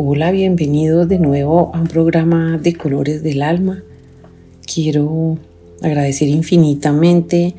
Hola, 0.00 0.30
bienvenidos 0.30 1.08
de 1.08 1.18
nuevo 1.18 1.72
a 1.74 1.80
un 1.80 1.88
programa 1.88 2.56
de 2.56 2.72
Colores 2.74 3.24
del 3.24 3.42
Alma. 3.42 3.82
Quiero 4.72 5.38
agradecer 5.82 6.28
infinitamente 6.28 7.56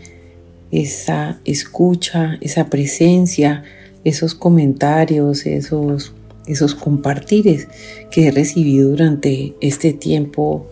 esa 0.71 1.41
escucha, 1.43 2.37
esa 2.39 2.69
presencia, 2.69 3.63
esos 4.05 4.35
comentarios, 4.35 5.45
esos, 5.45 6.13
esos 6.47 6.75
compartires 6.75 7.67
que 8.09 8.27
he 8.27 8.31
recibido 8.31 8.91
durante 8.91 9.53
este 9.59 9.91
tiempo 9.91 10.65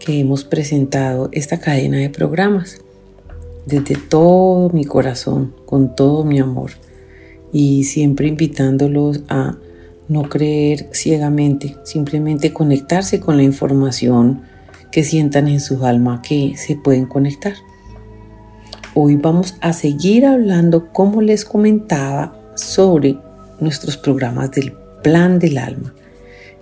que 0.00 0.20
hemos 0.20 0.44
presentado 0.44 1.30
esta 1.32 1.60
cadena 1.60 1.96
de 1.96 2.10
programas. 2.10 2.82
Desde 3.64 3.96
todo 3.96 4.68
mi 4.68 4.84
corazón, 4.84 5.54
con 5.64 5.96
todo 5.96 6.24
mi 6.24 6.40
amor 6.40 6.72
y 7.54 7.84
siempre 7.84 8.28
invitándolos 8.28 9.22
a 9.30 9.56
no 10.12 10.28
creer 10.28 10.88
ciegamente, 10.92 11.76
simplemente 11.84 12.52
conectarse 12.52 13.18
con 13.18 13.38
la 13.38 13.42
información 13.42 14.42
que 14.90 15.04
sientan 15.04 15.48
en 15.48 15.60
su 15.60 15.84
alma 15.86 16.20
que 16.22 16.54
se 16.56 16.76
pueden 16.76 17.06
conectar. 17.06 17.54
Hoy 18.94 19.16
vamos 19.16 19.56
a 19.62 19.72
seguir 19.72 20.26
hablando, 20.26 20.92
como 20.92 21.22
les 21.22 21.46
comentaba, 21.46 22.38
sobre 22.54 23.16
nuestros 23.58 23.96
programas 23.96 24.50
del 24.50 24.74
plan 25.02 25.38
del 25.38 25.56
alma. 25.56 25.94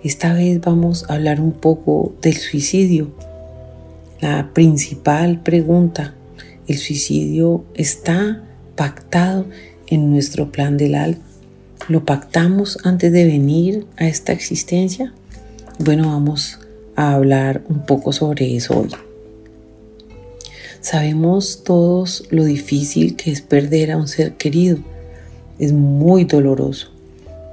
Esta 0.01 0.33
vez 0.33 0.61
vamos 0.61 1.05
a 1.09 1.15
hablar 1.15 1.41
un 1.41 1.51
poco 1.51 2.15
del 2.21 2.37
suicidio. 2.37 3.11
La 4.21 4.53
principal 4.53 5.41
pregunta, 5.41 6.15
¿el 6.67 6.77
suicidio 6.77 7.65
está 7.75 8.43
pactado 8.75 9.45
en 9.87 10.09
nuestro 10.09 10.51
plan 10.51 10.77
del 10.77 10.95
alma? 10.95 11.30
¿Lo 11.87 12.05
pactamos 12.05 12.77
antes 12.83 13.11
de 13.11 13.25
venir 13.25 13.87
a 13.97 14.07
esta 14.07 14.33
existencia? 14.33 15.13
Bueno, 15.79 16.07
vamos 16.09 16.59
a 16.95 17.15
hablar 17.15 17.63
un 17.69 17.85
poco 17.85 18.13
sobre 18.13 18.55
eso 18.55 18.81
hoy. 18.81 18.89
Sabemos 20.79 21.63
todos 21.63 22.25
lo 22.29 22.45
difícil 22.45 23.15
que 23.15 23.31
es 23.31 23.41
perder 23.41 23.91
a 23.91 23.97
un 23.97 24.07
ser 24.07 24.33
querido. 24.33 24.77
Es 25.57 25.73
muy 25.73 26.25
doloroso. 26.25 26.91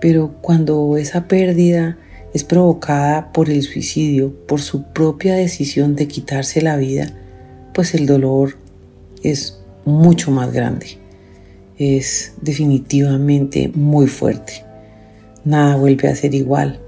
Pero 0.00 0.34
cuando 0.42 0.96
esa 0.98 1.26
pérdida 1.26 1.98
es 2.34 2.44
provocada 2.44 3.32
por 3.32 3.48
el 3.48 3.62
suicidio, 3.62 4.34
por 4.46 4.60
su 4.60 4.82
propia 4.92 5.34
decisión 5.34 5.96
de 5.96 6.06
quitarse 6.06 6.60
la 6.60 6.76
vida, 6.76 7.10
pues 7.72 7.94
el 7.94 8.06
dolor 8.06 8.58
es 9.22 9.58
mucho 9.84 10.30
más 10.30 10.52
grande 10.52 10.97
es 11.78 12.32
definitivamente 12.42 13.70
muy 13.72 14.08
fuerte. 14.08 14.64
Nada 15.44 15.76
vuelve 15.76 16.08
a 16.08 16.16
ser 16.16 16.34
igual. 16.34 16.80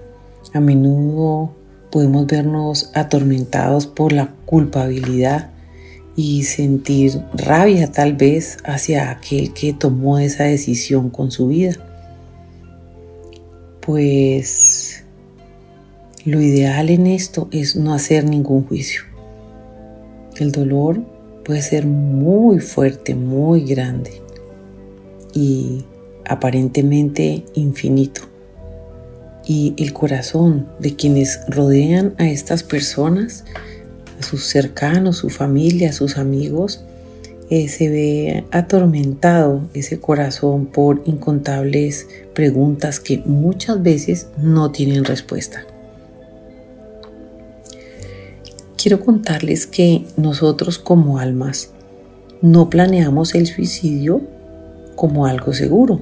A 0.53 0.61
menudo 0.61 1.55
podemos 1.91 2.27
vernos 2.27 2.91
atormentados 2.95 3.87
por 3.87 4.13
la 4.13 4.35
culpabilidad 4.45 5.51
y 6.17 6.43
sentir 6.43 7.23
rabia 7.33 7.91
tal 7.93 8.15
vez 8.15 8.59
hacia 8.65 9.11
aquel 9.11 9.55
que 9.55 9.73
tomó 9.73 10.19
esa 10.19 10.45
decisión 10.45 11.09
con 11.09 11.31
su 11.31 11.49
vida. 11.49 11.77
Pues 13.81 15.05
lo 16.25 16.41
ideal 16.41 16.91
en 16.91 17.07
esto 17.07 17.49
es 17.53 17.77
no 17.77 17.95
hacer 17.95 18.25
ningún 18.25 18.67
juicio. 18.67 19.03
El 20.37 20.53
dolor 20.53 21.01
puede 21.45 21.63
ser 21.63 21.87
muy 21.87 22.59
fuerte, 22.59 23.15
muy 23.15 23.65
grande 23.65 24.21
y 25.35 25.85
aparentemente 26.27 27.45
infinito. 27.55 28.23
Y 29.47 29.75
el 29.79 29.93
corazón 29.93 30.69
de 30.79 30.95
quienes 30.95 31.41
rodean 31.49 32.15
a 32.19 32.27
estas 32.27 32.63
personas, 32.63 33.45
a 34.19 34.23
sus 34.23 34.45
cercanos, 34.45 35.17
su 35.17 35.31
familia, 35.31 35.93
sus 35.93 36.19
amigos, 36.19 36.85
eh, 37.51 37.69
se 37.69 37.89
ve 37.89 38.45
atormentado 38.53 39.69
ese 39.75 39.99
corazón 39.99 40.67
por 40.67 41.03
incontables 41.05 42.07
preguntas 42.33 43.01
que 43.01 43.19
muchas 43.25 43.83
veces 43.83 44.29
no 44.39 44.71
tienen 44.71 45.05
respuesta. 45.05 45.65
Quiero 48.81 49.01
contarles 49.01 49.67
que 49.67 50.05
nosotros 50.17 50.79
como 50.79 51.19
almas 51.19 51.71
no 52.41 52.71
planeamos 52.71 53.35
el 53.35 53.49
suicidio 53.49 54.23
como 55.01 55.25
algo 55.25 55.55
seguro. 55.55 55.99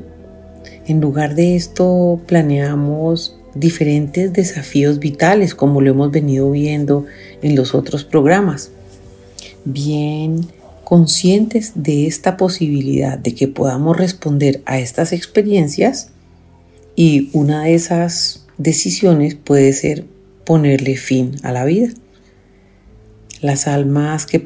En 0.84 1.00
lugar 1.00 1.36
de 1.36 1.54
esto, 1.54 2.20
planeamos 2.26 3.38
diferentes 3.54 4.32
desafíos 4.32 4.98
vitales, 4.98 5.54
como 5.54 5.81
lo 5.81 5.92
hemos 5.92 6.10
venido 6.10 6.50
viendo 6.50 7.06
en 7.41 7.54
los 7.54 7.76
otros 7.76 8.03
programas. 8.03 8.72
Bien 9.64 10.48
conscientes 10.82 11.75
de 11.76 12.08
esta 12.08 12.37
posibilidad 12.37 13.16
de 13.16 13.37
que 13.37 13.47
podamos 13.47 13.97
responder 13.97 14.62
a 14.66 14.81
estas 14.81 15.12
experiencias 15.12 16.08
y 16.97 17.31
una 17.34 17.62
de 17.62 17.75
esas 17.75 18.47
decisiones 18.56 19.37
puede 19.37 19.75
ser 19.75 20.06
ponerle 20.44 20.97
fin 20.97 21.37
a 21.44 21.53
la 21.53 21.64
vida. 21.64 21.91
Las 23.42 23.69
almas 23.69 24.26
que 24.26 24.42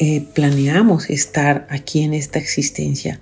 eh, 0.00 0.26
planeamos 0.34 1.10
estar 1.10 1.68
aquí 1.70 2.02
en 2.02 2.14
esta 2.14 2.40
existencia 2.40 3.20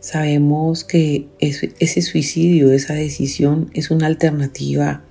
Sabemos 0.00 0.84
que 0.84 1.28
ese 1.38 2.02
suicidio, 2.02 2.72
esa 2.72 2.94
decisión 2.94 3.70
es 3.74 3.90
una 3.90 4.06
alternativa 4.06 5.02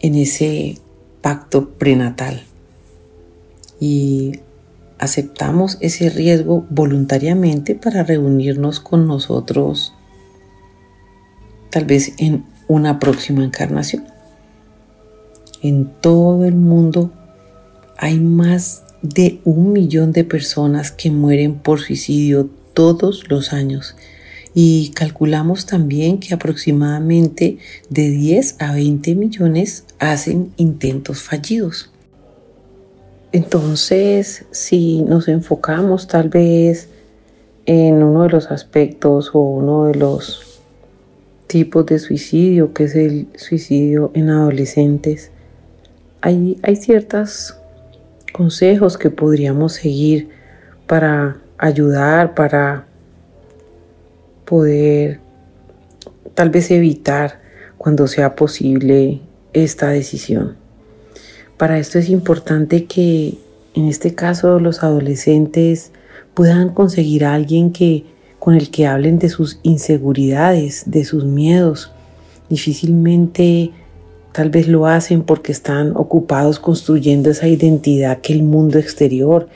en 0.00 0.14
ese 0.14 0.78
pacto 1.20 1.70
prenatal. 1.70 2.42
Y 3.78 4.40
aceptamos 4.98 5.76
ese 5.80 6.08
riesgo 6.08 6.66
voluntariamente 6.70 7.74
para 7.74 8.02
reunirnos 8.02 8.80
con 8.80 9.06
nosotros 9.06 9.92
tal 11.74 11.86
vez 11.86 12.12
en 12.18 12.44
una 12.68 13.00
próxima 13.00 13.44
encarnación. 13.44 14.04
En 15.60 15.86
todo 16.00 16.44
el 16.44 16.54
mundo 16.54 17.10
hay 17.96 18.20
más 18.20 18.84
de 19.02 19.40
un 19.44 19.72
millón 19.72 20.12
de 20.12 20.22
personas 20.22 20.92
que 20.92 21.10
mueren 21.10 21.56
por 21.56 21.80
suicidio 21.80 22.48
todos 22.74 23.30
los 23.30 23.52
años 23.52 23.96
y 24.54 24.92
calculamos 24.94 25.66
también 25.66 26.20
que 26.20 26.32
aproximadamente 26.32 27.58
de 27.90 28.10
10 28.10 28.56
a 28.60 28.72
20 28.72 29.16
millones 29.16 29.84
hacen 29.98 30.52
intentos 30.56 31.22
fallidos. 31.22 31.90
Entonces, 33.32 34.44
si 34.52 35.02
nos 35.02 35.26
enfocamos 35.26 36.06
tal 36.06 36.28
vez 36.28 36.88
en 37.66 38.00
uno 38.02 38.22
de 38.22 38.28
los 38.28 38.46
aspectos 38.52 39.30
o 39.32 39.40
uno 39.40 39.86
de 39.86 39.96
los 39.96 40.60
tipos 41.48 41.84
de 41.86 41.98
suicidio, 41.98 42.72
que 42.72 42.84
es 42.84 42.94
el 42.94 43.26
suicidio 43.34 44.12
en 44.14 44.30
adolescentes, 44.30 45.32
hay, 46.20 46.58
hay 46.62 46.76
ciertos 46.76 47.56
consejos 48.32 48.96
que 48.96 49.10
podríamos 49.10 49.72
seguir 49.72 50.28
para 50.86 51.38
ayudar, 51.58 52.34
para 52.34 52.86
poder 54.44 55.20
tal 56.34 56.50
vez 56.50 56.70
evitar 56.70 57.40
cuando 57.78 58.06
sea 58.06 58.34
posible 58.36 59.20
esta 59.52 59.88
decisión. 59.88 60.56
Para 61.56 61.78
esto 61.78 61.98
es 61.98 62.08
importante 62.08 62.86
que 62.86 63.38
en 63.74 63.88
este 63.88 64.14
caso 64.14 64.58
los 64.58 64.82
adolescentes 64.82 65.92
puedan 66.34 66.70
conseguir 66.70 67.24
a 67.24 67.34
alguien 67.34 67.72
que 67.72 68.04
con 68.38 68.54
el 68.54 68.70
que 68.70 68.86
hablen 68.86 69.18
de 69.18 69.28
sus 69.28 69.58
inseguridades, 69.62 70.82
de 70.86 71.04
sus 71.04 71.24
miedos. 71.24 71.92
Difícilmente 72.50 73.70
tal 74.32 74.50
vez 74.50 74.68
lo 74.68 74.86
hacen 74.86 75.22
porque 75.22 75.52
están 75.52 75.96
ocupados 75.96 76.58
construyendo 76.58 77.30
esa 77.30 77.48
identidad 77.48 78.20
que 78.20 78.32
el 78.32 78.42
mundo 78.42 78.78
exterior, 78.78 79.48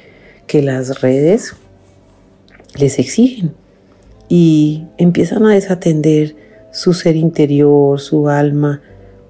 que 0.47 0.63
las 0.63 1.01
redes 1.01 1.55
les 2.77 2.99
exigen 2.99 3.55
y 4.29 4.87
empiezan 4.99 5.45
a 5.47 5.55
desatender 5.55 6.37
su 6.73 6.93
ser 6.93 7.17
interior, 7.17 8.01
su 8.01 8.29
alma, 8.29 8.83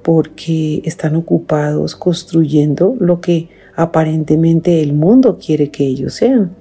porque 0.03 0.81
están 0.85 1.17
ocupados 1.17 1.95
construyendo 1.95 2.97
lo 2.99 3.21
que 3.21 3.49
aparentemente 3.77 4.83
el 4.83 4.95
mundo 4.95 5.39
quiere 5.39 5.71
que 5.71 5.87
ellos 5.87 6.15
sean. 6.15 6.57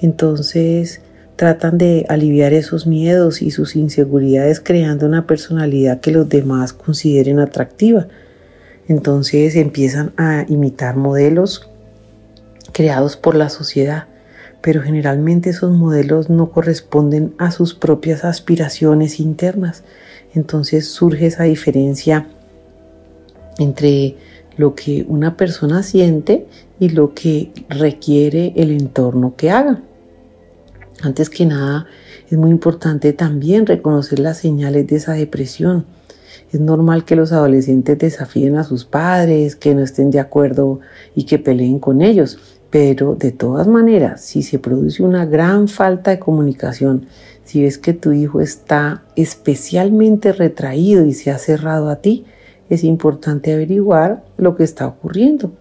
Entonces 0.00 1.02
tratan 1.36 1.78
de 1.78 2.04
aliviar 2.08 2.52
esos 2.52 2.86
miedos 2.86 3.42
y 3.42 3.50
sus 3.50 3.76
inseguridades 3.76 4.60
creando 4.60 5.06
una 5.06 5.26
personalidad 5.26 6.00
que 6.00 6.10
los 6.10 6.28
demás 6.28 6.72
consideren 6.72 7.38
atractiva. 7.38 8.08
Entonces 8.88 9.54
empiezan 9.56 10.12
a 10.16 10.44
imitar 10.48 10.96
modelos 10.96 11.68
creados 12.72 13.16
por 13.16 13.34
la 13.34 13.48
sociedad, 13.48 14.08
pero 14.62 14.80
generalmente 14.80 15.50
esos 15.50 15.72
modelos 15.72 16.30
no 16.30 16.50
corresponden 16.50 17.34
a 17.38 17.50
sus 17.50 17.74
propias 17.74 18.24
aspiraciones 18.24 19.18
internas. 19.20 19.82
Entonces 20.34 20.88
surge 20.88 21.26
esa 21.26 21.42
diferencia 21.42 22.28
entre 23.58 24.16
lo 24.56 24.74
que 24.74 25.04
una 25.08 25.36
persona 25.36 25.82
siente 25.82 26.46
y 26.78 26.90
lo 26.90 27.12
que 27.12 27.50
requiere 27.68 28.52
el 28.56 28.70
entorno 28.70 29.34
que 29.36 29.50
haga. 29.50 29.82
Antes 31.02 31.28
que 31.28 31.44
nada, 31.44 31.86
es 32.30 32.38
muy 32.38 32.50
importante 32.50 33.12
también 33.12 33.66
reconocer 33.66 34.20
las 34.20 34.38
señales 34.38 34.86
de 34.86 34.96
esa 34.96 35.12
depresión. 35.12 35.84
Es 36.52 36.60
normal 36.60 37.04
que 37.04 37.16
los 37.16 37.32
adolescentes 37.32 37.98
desafíen 37.98 38.56
a 38.56 38.64
sus 38.64 38.84
padres, 38.84 39.56
que 39.56 39.74
no 39.74 39.82
estén 39.82 40.10
de 40.10 40.20
acuerdo 40.20 40.80
y 41.14 41.24
que 41.24 41.38
peleen 41.38 41.78
con 41.78 42.02
ellos, 42.02 42.38
pero 42.72 43.14
de 43.14 43.32
todas 43.32 43.68
maneras, 43.68 44.22
si 44.22 44.42
se 44.42 44.58
produce 44.58 45.02
una 45.02 45.26
gran 45.26 45.68
falta 45.68 46.10
de 46.10 46.18
comunicación, 46.18 47.04
si 47.44 47.62
ves 47.62 47.76
que 47.76 47.92
tu 47.92 48.12
hijo 48.12 48.40
está 48.40 49.02
especialmente 49.14 50.32
retraído 50.32 51.04
y 51.04 51.12
se 51.12 51.30
ha 51.30 51.36
cerrado 51.36 51.90
a 51.90 51.96
ti, 51.96 52.24
es 52.70 52.82
importante 52.82 53.52
averiguar 53.52 54.24
lo 54.38 54.56
que 54.56 54.64
está 54.64 54.86
ocurriendo. 54.86 55.52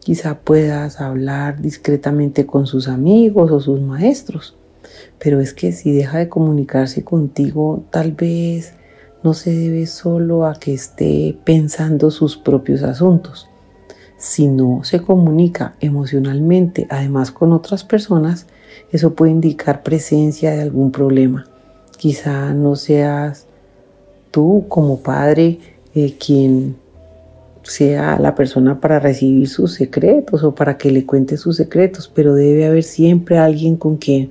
Quizá 0.00 0.40
puedas 0.40 1.00
hablar 1.00 1.62
discretamente 1.62 2.44
con 2.44 2.66
sus 2.66 2.88
amigos 2.88 3.52
o 3.52 3.60
sus 3.60 3.80
maestros, 3.80 4.56
pero 5.20 5.40
es 5.40 5.54
que 5.54 5.70
si 5.70 5.92
deja 5.92 6.18
de 6.18 6.28
comunicarse 6.28 7.04
contigo, 7.04 7.84
tal 7.92 8.10
vez 8.10 8.72
no 9.22 9.32
se 9.32 9.52
debe 9.52 9.86
solo 9.86 10.44
a 10.44 10.54
que 10.54 10.74
esté 10.74 11.38
pensando 11.44 12.10
sus 12.10 12.36
propios 12.36 12.82
asuntos. 12.82 13.47
Si 14.18 14.48
no 14.48 14.80
se 14.82 15.00
comunica 15.00 15.76
emocionalmente, 15.80 16.88
además 16.90 17.30
con 17.30 17.52
otras 17.52 17.84
personas, 17.84 18.46
eso 18.90 19.14
puede 19.14 19.30
indicar 19.30 19.84
presencia 19.84 20.50
de 20.50 20.62
algún 20.62 20.90
problema. 20.90 21.46
Quizá 21.96 22.52
no 22.52 22.74
seas 22.74 23.46
tú 24.32 24.64
como 24.68 25.00
padre 25.00 25.60
eh, 25.94 26.16
quien 26.18 26.76
sea 27.62 28.18
la 28.18 28.34
persona 28.34 28.80
para 28.80 28.98
recibir 28.98 29.48
sus 29.48 29.74
secretos 29.74 30.42
o 30.42 30.54
para 30.54 30.78
que 30.78 30.90
le 30.90 31.06
cuente 31.06 31.36
sus 31.36 31.56
secretos, 31.56 32.10
pero 32.12 32.34
debe 32.34 32.66
haber 32.66 32.82
siempre 32.82 33.38
alguien 33.38 33.76
con 33.76 33.98
quien 33.98 34.30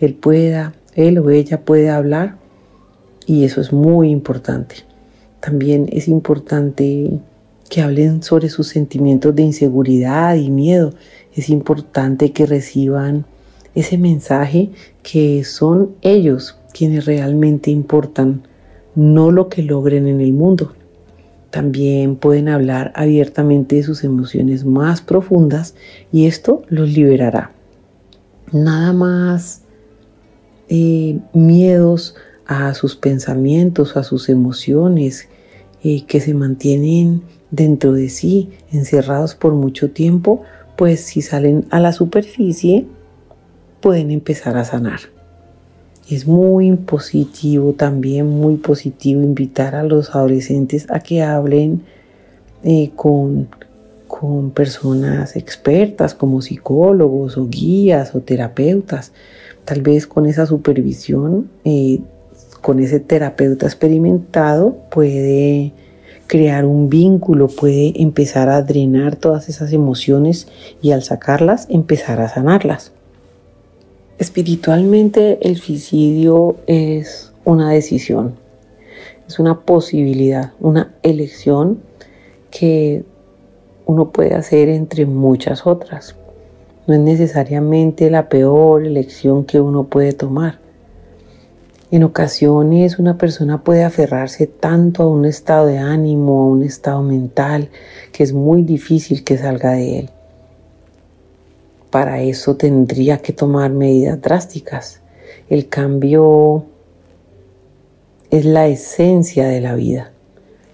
él 0.00 0.14
pueda, 0.14 0.74
él 0.94 1.18
o 1.18 1.30
ella 1.30 1.60
puede 1.60 1.90
hablar 1.90 2.36
y 3.26 3.44
eso 3.44 3.60
es 3.60 3.72
muy 3.72 4.10
importante. 4.10 4.76
También 5.40 5.88
es 5.92 6.08
importante 6.08 7.20
que 7.68 7.82
hablen 7.82 8.22
sobre 8.22 8.48
sus 8.48 8.68
sentimientos 8.68 9.34
de 9.34 9.42
inseguridad 9.42 10.34
y 10.36 10.50
miedo. 10.50 10.94
Es 11.34 11.48
importante 11.48 12.32
que 12.32 12.46
reciban 12.46 13.26
ese 13.74 13.98
mensaje 13.98 14.70
que 15.02 15.44
son 15.44 15.92
ellos 16.02 16.58
quienes 16.72 17.06
realmente 17.06 17.70
importan, 17.70 18.42
no 18.94 19.30
lo 19.30 19.48
que 19.48 19.62
logren 19.62 20.06
en 20.06 20.20
el 20.20 20.32
mundo. 20.32 20.74
También 21.50 22.16
pueden 22.16 22.48
hablar 22.48 22.92
abiertamente 22.94 23.76
de 23.76 23.82
sus 23.82 24.04
emociones 24.04 24.64
más 24.64 25.00
profundas 25.00 25.74
y 26.12 26.26
esto 26.26 26.62
los 26.68 26.90
liberará. 26.90 27.52
Nada 28.52 28.92
más 28.92 29.62
eh, 30.68 31.18
miedos 31.32 32.14
a 32.46 32.74
sus 32.74 32.96
pensamientos, 32.96 33.96
a 33.96 34.02
sus 34.02 34.28
emociones 34.28 35.28
eh, 35.82 36.04
que 36.06 36.20
se 36.20 36.34
mantienen 36.34 37.22
dentro 37.50 37.92
de 37.92 38.08
sí, 38.08 38.50
encerrados 38.72 39.34
por 39.34 39.52
mucho 39.54 39.90
tiempo, 39.90 40.42
pues 40.76 41.00
si 41.00 41.22
salen 41.22 41.66
a 41.70 41.80
la 41.80 41.92
superficie 41.92 42.86
pueden 43.80 44.10
empezar 44.10 44.56
a 44.56 44.64
sanar. 44.64 45.00
Es 46.10 46.26
muy 46.26 46.74
positivo 46.76 47.74
también, 47.74 48.26
muy 48.26 48.56
positivo 48.56 49.22
invitar 49.22 49.74
a 49.74 49.82
los 49.82 50.14
adolescentes 50.14 50.86
a 50.90 51.00
que 51.00 51.22
hablen 51.22 51.82
eh, 52.64 52.90
con, 52.96 53.48
con 54.06 54.50
personas 54.50 55.36
expertas 55.36 56.14
como 56.14 56.40
psicólogos 56.40 57.36
o 57.36 57.46
guías 57.46 58.14
o 58.14 58.20
terapeutas. 58.20 59.12
Tal 59.66 59.82
vez 59.82 60.06
con 60.06 60.24
esa 60.24 60.46
supervisión, 60.46 61.50
eh, 61.64 62.00
con 62.62 62.80
ese 62.80 63.00
terapeuta 63.00 63.66
experimentado, 63.66 64.78
puede 64.90 65.74
crear 66.28 66.64
un 66.64 66.88
vínculo, 66.88 67.48
puede 67.48 68.00
empezar 68.00 68.50
a 68.50 68.62
drenar 68.62 69.16
todas 69.16 69.48
esas 69.48 69.72
emociones 69.72 70.46
y 70.80 70.92
al 70.92 71.02
sacarlas 71.02 71.66
empezar 71.70 72.20
a 72.20 72.28
sanarlas. 72.28 72.92
Espiritualmente 74.18 75.38
el 75.48 75.56
suicidio 75.56 76.56
es 76.66 77.32
una 77.44 77.70
decisión, 77.70 78.34
es 79.26 79.38
una 79.38 79.60
posibilidad, 79.60 80.52
una 80.60 80.94
elección 81.02 81.80
que 82.50 83.04
uno 83.86 84.10
puede 84.10 84.34
hacer 84.34 84.68
entre 84.68 85.06
muchas 85.06 85.66
otras. 85.66 86.14
No 86.86 86.94
es 86.94 87.00
necesariamente 87.00 88.10
la 88.10 88.28
peor 88.28 88.84
elección 88.84 89.44
que 89.44 89.60
uno 89.60 89.84
puede 89.84 90.12
tomar. 90.12 90.58
En 91.90 92.04
ocasiones 92.04 92.98
una 92.98 93.16
persona 93.16 93.62
puede 93.62 93.84
aferrarse 93.84 94.46
tanto 94.46 95.02
a 95.02 95.08
un 95.08 95.24
estado 95.24 95.66
de 95.66 95.78
ánimo, 95.78 96.42
a 96.42 96.46
un 96.46 96.62
estado 96.62 97.02
mental, 97.02 97.70
que 98.12 98.22
es 98.22 98.32
muy 98.32 98.62
difícil 98.62 99.24
que 99.24 99.38
salga 99.38 99.72
de 99.72 100.00
él 100.00 100.10
para 101.90 102.20
eso 102.20 102.56
tendría 102.56 103.18
que 103.18 103.32
tomar 103.32 103.70
medidas 103.70 104.20
drásticas. 104.20 105.00
El 105.48 105.68
cambio 105.68 106.64
es 108.30 108.44
la 108.44 108.66
esencia 108.66 109.48
de 109.48 109.60
la 109.60 109.74
vida. 109.74 110.12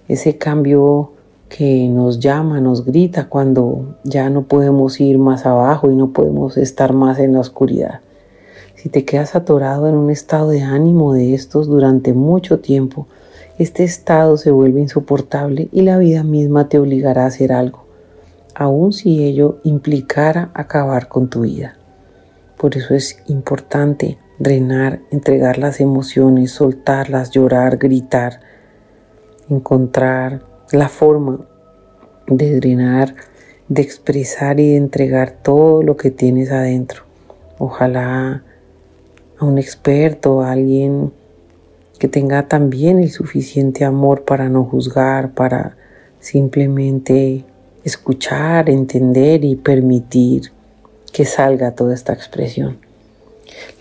Ese 0.07 0.37
cambio 0.37 1.11
que 1.47 1.87
nos 1.87 2.19
llama, 2.19 2.59
nos 2.59 2.83
grita 2.83 3.29
cuando 3.29 3.95
ya 4.03 4.29
no 4.29 4.43
podemos 4.43 4.99
ir 4.99 5.17
más 5.17 5.45
abajo 5.45 5.89
y 5.89 5.95
no 5.95 6.11
podemos 6.11 6.57
estar 6.57 6.93
más 6.93 7.19
en 7.19 7.33
la 7.33 7.39
oscuridad. 7.39 8.01
Si 8.85 8.89
te 8.89 9.03
quedas 9.03 9.33
atorado 9.33 9.89
en 9.89 9.95
un 9.95 10.11
estado 10.11 10.51
de 10.51 10.61
ánimo 10.61 11.11
de 11.11 11.33
estos 11.33 11.65
durante 11.65 12.13
mucho 12.13 12.59
tiempo, 12.59 13.07
este 13.57 13.83
estado 13.83 14.37
se 14.37 14.51
vuelve 14.51 14.79
insoportable 14.79 15.69
y 15.71 15.81
la 15.81 15.97
vida 15.97 16.21
misma 16.21 16.69
te 16.69 16.77
obligará 16.77 17.23
a 17.23 17.27
hacer 17.29 17.51
algo 17.51 17.85
aun 18.53 18.93
si 18.93 19.23
ello 19.23 19.57
implicara 19.63 20.51
acabar 20.53 21.07
con 21.07 21.29
tu 21.29 21.41
vida. 21.41 21.77
Por 22.57 22.77
eso 22.77 22.93
es 22.93 23.21
importante 23.27 24.19
drenar, 24.39 25.01
entregar 25.11 25.57
las 25.57 25.81
emociones, 25.81 26.51
soltarlas, 26.51 27.31
llorar, 27.31 27.77
gritar, 27.77 28.39
encontrar 29.49 30.43
la 30.71 30.89
forma 30.89 31.41
de 32.27 32.55
drenar, 32.59 33.15
de 33.67 33.81
expresar 33.81 34.59
y 34.59 34.69
de 34.69 34.77
entregar 34.77 35.31
todo 35.31 35.81
lo 35.81 35.97
que 35.97 36.11
tienes 36.11 36.51
adentro. 36.51 37.03
Ojalá 37.57 38.44
a 39.37 39.45
un 39.45 39.57
experto, 39.57 40.41
a 40.41 40.51
alguien 40.51 41.11
que 41.99 42.07
tenga 42.07 42.47
también 42.47 42.99
el 42.99 43.11
suficiente 43.11 43.85
amor 43.85 44.23
para 44.23 44.49
no 44.49 44.63
juzgar, 44.63 45.31
para 45.31 45.75
simplemente 46.19 47.43
escuchar, 47.83 48.69
entender 48.69 49.45
y 49.45 49.55
permitir 49.55 50.51
que 51.13 51.25
salga 51.25 51.71
toda 51.71 51.93
esta 51.93 52.13
expresión. 52.13 52.77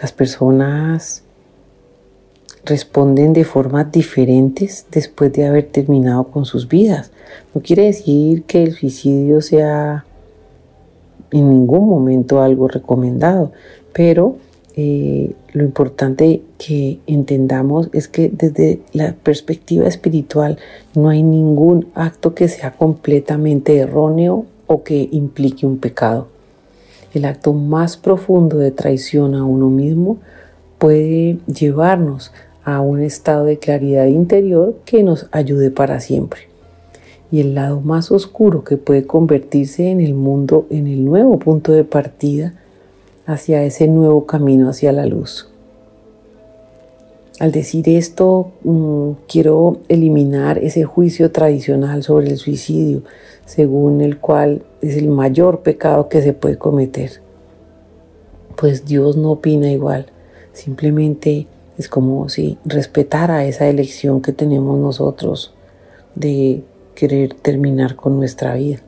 Las 0.01 0.13
personas 0.13 1.23
responden 2.65 3.33
de 3.33 3.45
formas 3.45 3.91
diferentes 3.91 4.87
después 4.91 5.33
de 5.33 5.47
haber 5.47 5.67
terminado 5.67 6.25
con 6.25 6.45
sus 6.45 6.69
vidas. 6.69 7.11
No 7.55 7.63
quiere 7.63 7.85
decir 7.85 8.45
que 8.45 8.63
el 8.63 8.73
suicidio 8.73 9.41
sea 9.41 10.05
en 11.31 11.51
ningún 11.51 11.89
momento 11.89 12.41
algo 12.41 12.69
recomendado, 12.69 13.53
pero 13.93 14.37
eh, 14.77 15.35
lo 15.53 15.63
importante 15.63 16.43
que 16.59 16.99
entendamos 17.07 17.91
es 17.93 18.09
que 18.09 18.29
desde 18.29 18.81
la 18.93 19.15
perspectiva 19.15 19.87
espiritual 19.87 20.59
no 20.97 21.11
hay 21.11 21.23
ningún 21.23 21.87
acto 21.95 22.35
que 22.35 22.49
sea 22.49 22.73
completamente 22.73 23.77
erróneo 23.77 24.47
o 24.67 24.83
que 24.83 25.09
implique 25.13 25.65
un 25.65 25.79
pecado. 25.79 26.27
El 27.13 27.25
acto 27.25 27.53
más 27.53 27.97
profundo 27.97 28.59
de 28.59 28.73
traición 28.73 29.37
a 29.37 29.45
uno 29.45 29.71
mismo 29.71 30.19
puede 30.79 31.39
llevarnos 31.47 32.33
a 32.65 32.81
un 32.81 33.01
estado 33.01 33.45
de 33.45 33.59
claridad 33.59 34.07
interior 34.07 34.75
que 34.85 35.05
nos 35.05 35.29
ayude 35.31 35.71
para 35.71 36.01
siempre. 36.01 36.49
y 37.31 37.41
el 37.41 37.55
lado 37.55 37.81
más 37.81 38.13
oscuro 38.13 38.63
que 38.63 38.77
puede 38.77 39.07
convertirse 39.07 39.91
en 39.91 40.01
el 40.01 40.15
mundo, 40.15 40.67
en 40.71 40.87
el 40.87 41.05
nuevo 41.05 41.39
punto 41.41 41.73
de 41.73 41.83
partida 41.83 42.55
hacia 43.27 43.63
ese 43.65 43.89
nuevo 43.89 44.27
camino 44.27 44.69
hacia 44.69 44.93
la 44.93 45.07
luz. 45.07 45.49
Al 47.41 47.51
decir 47.51 47.89
esto, 47.89 48.53
mm, 48.63 49.11
quiero 49.27 49.79
eliminar 49.89 50.59
ese 50.59 50.85
juicio 50.85 51.33
tradicional 51.33 52.05
sobre 52.05 52.31
el 52.31 52.37
suicidio, 52.37 53.03
según 53.45 54.01
el 54.01 54.19
cual 54.19 54.63
es 54.81 54.97
el 54.97 55.09
mayor 55.09 55.61
pecado 55.61 56.09
que 56.09 56.23
se 56.23 56.33
puede 56.33 56.59
cometer. 56.59 57.21
Pues 58.57 58.85
Dios 58.85 59.17
no 59.17 59.33
opina 59.33 59.71
igual, 59.73 60.07
simplemente 60.53 61.49
es 61.77 61.89
como 61.89 62.29
si 62.29 62.57
respetara 62.65 63.45
esa 63.45 63.67
elección 63.67 64.23
que 64.23 64.33
tenemos 64.33 64.79
nosotros 64.79 65.53
de 66.15 66.63
querer 66.95 67.35
terminar 67.35 67.97
con 67.97 68.17
nuestra 68.17 68.55
vida. 68.55 68.79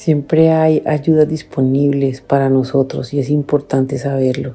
Siempre 0.00 0.50
hay 0.50 0.82
ayudas 0.86 1.28
disponibles 1.28 2.22
para 2.22 2.48
nosotros 2.48 3.12
y 3.12 3.18
es 3.18 3.28
importante 3.28 3.98
saberlo. 3.98 4.54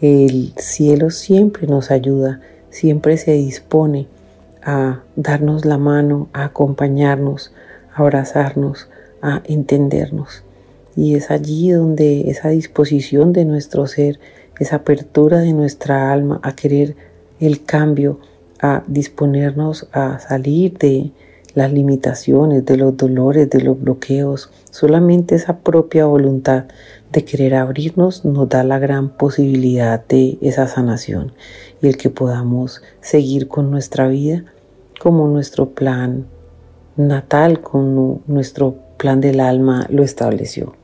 El 0.00 0.54
cielo 0.56 1.10
siempre 1.10 1.66
nos 1.66 1.90
ayuda, 1.90 2.40
siempre 2.70 3.18
se 3.18 3.32
dispone 3.32 4.06
a 4.62 5.02
darnos 5.16 5.66
la 5.66 5.76
mano, 5.76 6.30
a 6.32 6.44
acompañarnos, 6.44 7.52
a 7.92 8.00
abrazarnos, 8.00 8.88
a 9.20 9.42
entendernos. 9.44 10.44
Y 10.96 11.14
es 11.14 11.30
allí 11.30 11.72
donde 11.72 12.30
esa 12.30 12.48
disposición 12.48 13.34
de 13.34 13.44
nuestro 13.44 13.86
ser, 13.86 14.18
esa 14.58 14.76
apertura 14.76 15.40
de 15.40 15.52
nuestra 15.52 16.10
alma 16.10 16.40
a 16.42 16.56
querer 16.56 16.96
el 17.38 17.64
cambio, 17.64 18.18
a 18.62 18.82
disponernos 18.86 19.88
a 19.92 20.20
salir 20.20 20.78
de 20.78 21.10
las 21.54 21.72
limitaciones, 21.72 22.64
de 22.64 22.76
los 22.76 22.96
dolores, 22.96 23.50
de 23.50 23.60
los 23.60 23.80
bloqueos. 23.80 24.50
Solamente 24.70 25.34
esa 25.34 25.58
propia 25.58 26.06
voluntad 26.06 26.64
de 27.12 27.24
querer 27.24 27.54
abrirnos 27.54 28.24
nos 28.24 28.48
da 28.48 28.62
la 28.62 28.78
gran 28.78 29.10
posibilidad 29.10 30.04
de 30.06 30.38
esa 30.40 30.68
sanación 30.68 31.32
y 31.82 31.88
el 31.88 31.96
que 31.96 32.10
podamos 32.10 32.82
seguir 33.00 33.48
con 33.48 33.70
nuestra 33.70 34.08
vida 34.08 34.44
como 35.00 35.26
nuestro 35.28 35.70
plan 35.70 36.26
natal, 36.96 37.62
como 37.62 38.20
nuestro 38.26 38.76
plan 38.96 39.20
del 39.20 39.40
alma 39.40 39.86
lo 39.88 40.02
estableció. 40.02 40.74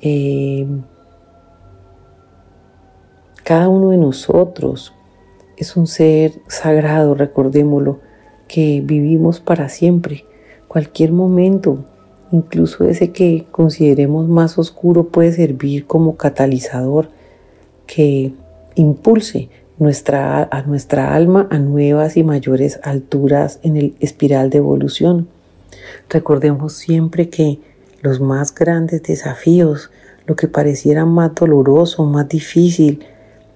Eh, 0.00 0.66
cada 3.44 3.68
uno 3.68 3.90
de 3.90 3.98
nosotros 3.98 4.92
es 5.62 5.76
un 5.76 5.86
ser 5.86 6.40
sagrado, 6.48 7.14
recordémoslo, 7.14 8.00
que 8.48 8.82
vivimos 8.84 9.40
para 9.40 9.68
siempre. 9.68 10.24
Cualquier 10.68 11.12
momento, 11.12 11.84
incluso 12.32 12.84
ese 12.84 13.12
que 13.12 13.46
consideremos 13.50 14.28
más 14.28 14.58
oscuro, 14.58 15.08
puede 15.08 15.32
servir 15.32 15.86
como 15.86 16.16
catalizador 16.16 17.08
que 17.86 18.34
impulse 18.74 19.50
nuestra, 19.78 20.48
a 20.50 20.62
nuestra 20.62 21.14
alma 21.14 21.46
a 21.50 21.58
nuevas 21.58 22.16
y 22.16 22.24
mayores 22.24 22.80
alturas 22.82 23.60
en 23.62 23.76
el 23.76 23.94
espiral 24.00 24.50
de 24.50 24.58
evolución. 24.58 25.28
Recordemos 26.10 26.72
siempre 26.74 27.28
que 27.28 27.60
los 28.00 28.20
más 28.20 28.52
grandes 28.54 29.02
desafíos, 29.04 29.90
lo 30.26 30.34
que 30.34 30.48
pareciera 30.48 31.04
más 31.04 31.34
doloroso, 31.34 32.04
más 32.04 32.28
difícil, 32.28 33.04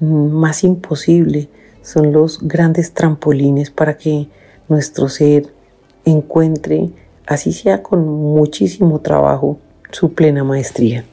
más 0.00 0.62
imposible 0.62 1.48
son 1.86 2.12
los 2.12 2.40
grandes 2.42 2.92
trampolines 2.92 3.70
para 3.70 3.96
que 3.96 4.26
nuestro 4.68 5.08
ser 5.08 5.46
encuentre, 6.04 6.90
así 7.26 7.52
sea 7.52 7.84
con 7.84 8.04
muchísimo 8.04 9.00
trabajo, 9.00 9.58
su 9.92 10.12
plena 10.12 10.42
maestría. 10.42 11.04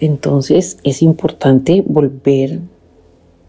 Entonces 0.00 0.78
es 0.84 1.02
importante 1.02 1.84
volver 1.86 2.60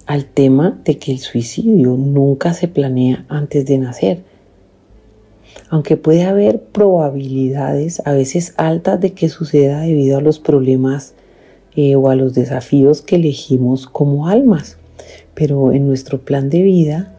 al 0.08 0.26
tema 0.26 0.82
de 0.84 0.98
que 0.98 1.14
el 1.14 1.20
suicidio 1.20 1.96
nunca 1.96 2.54
se 2.54 2.68
planea 2.68 3.24
antes 3.30 3.66
de 3.66 3.78
nacer. 3.78 4.24
Aunque 5.70 5.96
puede 5.96 6.26
haber 6.26 6.62
probabilidades 6.62 8.02
a 8.06 8.12
veces 8.12 8.56
altas 8.58 9.00
de 9.00 9.14
que 9.14 9.30
suceda 9.30 9.80
debido 9.80 10.18
a 10.18 10.22
los 10.22 10.38
problemas 10.38 11.14
eh, 11.78 11.96
o 11.96 12.10
a 12.10 12.16
los 12.16 12.34
desafíos 12.34 13.02
que 13.02 13.16
elegimos 13.16 13.88
como 13.88 14.28
almas. 14.28 14.78
Pero 15.34 15.72
en 15.72 15.88
nuestro 15.88 16.20
plan 16.20 16.50
de 16.50 16.62
vida 16.62 17.14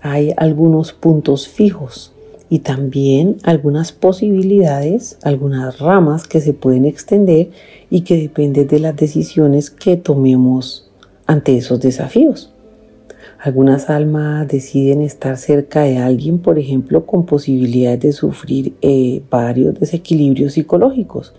hay 0.00 0.32
algunos 0.36 0.92
puntos 0.92 1.48
fijos 1.48 2.12
y 2.48 2.60
también 2.60 3.36
algunas 3.42 3.92
posibilidades, 3.92 5.18
algunas 5.22 5.78
ramas 5.78 6.28
que 6.28 6.40
se 6.40 6.52
pueden 6.52 6.84
extender 6.84 7.50
y 7.90 8.02
que 8.02 8.16
dependen 8.16 8.68
de 8.68 8.78
las 8.78 8.96
decisiones 8.96 9.70
que 9.70 9.96
tomemos 9.96 10.90
ante 11.26 11.56
esos 11.56 11.80
desafíos. 11.80 12.52
Algunas 13.38 13.90
almas 13.90 14.48
deciden 14.48 15.02
estar 15.02 15.36
cerca 15.36 15.82
de 15.82 15.98
alguien, 15.98 16.38
por 16.38 16.58
ejemplo, 16.58 17.04
con 17.04 17.26
posibilidades 17.26 18.00
de 18.00 18.12
sufrir 18.12 18.74
eh, 18.80 19.22
varios 19.30 19.78
desequilibrios 19.78 20.54
psicológicos 20.54 21.34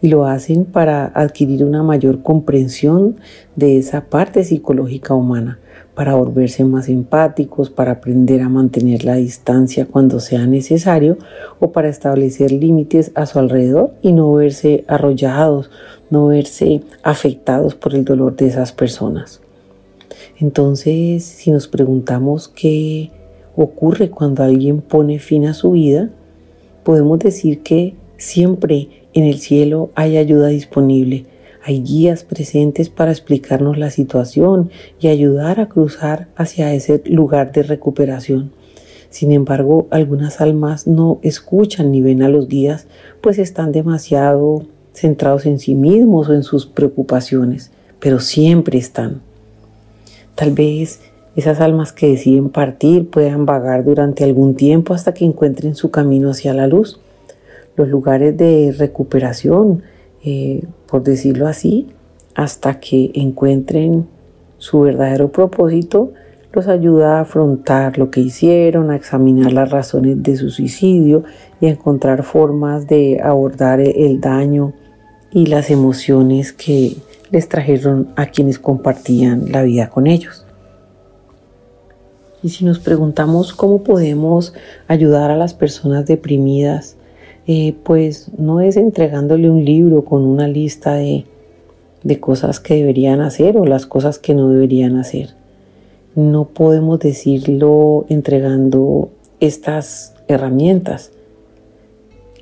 y 0.00 0.08
lo 0.08 0.24
hacen 0.26 0.64
para 0.64 1.06
adquirir 1.06 1.64
una 1.64 1.82
mayor 1.82 2.22
comprensión 2.22 3.16
de 3.54 3.76
esa 3.76 4.06
parte 4.06 4.44
psicológica 4.44 5.14
humana, 5.14 5.58
para 5.94 6.14
volverse 6.14 6.64
más 6.64 6.88
empáticos, 6.88 7.68
para 7.68 7.92
aprender 7.92 8.40
a 8.40 8.48
mantener 8.48 9.04
la 9.04 9.16
distancia 9.16 9.86
cuando 9.86 10.20
sea 10.20 10.46
necesario 10.46 11.18
o 11.60 11.72
para 11.72 11.88
establecer 11.88 12.50
límites 12.50 13.12
a 13.14 13.26
su 13.26 13.38
alrededor 13.38 13.92
y 14.00 14.12
no 14.12 14.32
verse 14.32 14.84
arrollados, 14.88 15.70
no 16.10 16.28
verse 16.28 16.82
afectados 17.02 17.74
por 17.74 17.94
el 17.94 18.04
dolor 18.04 18.36
de 18.36 18.46
esas 18.46 18.72
personas. 18.72 19.40
Entonces, 20.38 21.24
si 21.24 21.50
nos 21.50 21.68
preguntamos 21.68 22.48
qué 22.48 23.10
ocurre 23.54 24.10
cuando 24.10 24.42
alguien 24.42 24.80
pone 24.80 25.18
fin 25.18 25.46
a 25.46 25.54
su 25.54 25.72
vida, 25.72 26.10
podemos 26.84 27.18
decir 27.18 27.62
que 27.62 27.94
siempre 28.16 28.88
en 29.12 29.24
el 29.24 29.38
cielo 29.38 29.90
hay 29.94 30.16
ayuda 30.16 30.48
disponible, 30.48 31.26
hay 31.64 31.82
guías 31.82 32.24
presentes 32.24 32.88
para 32.88 33.12
explicarnos 33.12 33.78
la 33.78 33.90
situación 33.90 34.70
y 35.00 35.08
ayudar 35.08 35.60
a 35.60 35.68
cruzar 35.68 36.28
hacia 36.36 36.74
ese 36.74 37.02
lugar 37.06 37.52
de 37.52 37.62
recuperación. 37.62 38.52
Sin 39.10 39.30
embargo, 39.30 39.86
algunas 39.90 40.40
almas 40.40 40.86
no 40.86 41.18
escuchan 41.22 41.92
ni 41.92 42.00
ven 42.00 42.22
a 42.22 42.28
los 42.28 42.48
guías, 42.48 42.86
pues 43.20 43.38
están 43.38 43.70
demasiado 43.70 44.64
centrados 44.94 45.46
en 45.46 45.58
sí 45.58 45.74
mismos 45.74 46.28
o 46.28 46.34
en 46.34 46.42
sus 46.42 46.66
preocupaciones, 46.66 47.70
pero 48.00 48.20
siempre 48.20 48.78
están. 48.78 49.20
Tal 50.34 50.52
vez 50.52 51.00
esas 51.36 51.60
almas 51.60 51.92
que 51.92 52.08
deciden 52.08 52.50
partir 52.50 53.08
puedan 53.08 53.46
vagar 53.46 53.84
durante 53.84 54.24
algún 54.24 54.54
tiempo 54.54 54.94
hasta 54.94 55.14
que 55.14 55.24
encuentren 55.24 55.74
su 55.74 55.90
camino 55.90 56.30
hacia 56.30 56.52
la 56.52 56.66
luz. 56.66 57.00
Los 57.76 57.88
lugares 57.88 58.36
de 58.36 58.74
recuperación, 58.76 59.82
eh, 60.24 60.64
por 60.86 61.02
decirlo 61.02 61.46
así, 61.46 61.88
hasta 62.34 62.80
que 62.80 63.10
encuentren 63.14 64.06
su 64.58 64.80
verdadero 64.80 65.32
propósito, 65.32 66.12
los 66.52 66.68
ayuda 66.68 67.18
a 67.18 67.20
afrontar 67.22 67.98
lo 67.98 68.10
que 68.10 68.20
hicieron, 68.20 68.90
a 68.90 68.96
examinar 68.96 69.52
las 69.52 69.70
razones 69.70 70.22
de 70.22 70.36
su 70.36 70.50
suicidio 70.50 71.24
y 71.60 71.66
a 71.66 71.70
encontrar 71.70 72.22
formas 72.22 72.86
de 72.86 73.20
abordar 73.22 73.80
el 73.80 74.20
daño 74.20 74.74
y 75.30 75.46
las 75.46 75.70
emociones 75.70 76.52
que 76.52 76.96
les 77.30 77.48
trajeron 77.48 78.12
a 78.16 78.26
quienes 78.26 78.58
compartían 78.58 79.50
la 79.50 79.62
vida 79.62 79.88
con 79.88 80.06
ellos. 80.06 80.44
Y 82.42 82.50
si 82.50 82.64
nos 82.64 82.78
preguntamos 82.80 83.54
cómo 83.54 83.82
podemos 83.82 84.52
ayudar 84.88 85.30
a 85.30 85.36
las 85.36 85.54
personas 85.54 86.06
deprimidas, 86.06 86.96
eh, 87.46 87.74
pues 87.82 88.30
no 88.38 88.60
es 88.60 88.76
entregándole 88.76 89.50
un 89.50 89.64
libro 89.64 90.04
con 90.04 90.22
una 90.22 90.46
lista 90.46 90.94
de, 90.94 91.24
de 92.02 92.20
cosas 92.20 92.60
que 92.60 92.74
deberían 92.74 93.20
hacer 93.20 93.56
o 93.56 93.64
las 93.64 93.86
cosas 93.86 94.18
que 94.18 94.34
no 94.34 94.48
deberían 94.48 94.96
hacer. 94.96 95.30
No 96.14 96.44
podemos 96.44 97.00
decirlo 97.00 98.04
entregando 98.08 99.10
estas 99.40 100.14
herramientas. 100.28 101.10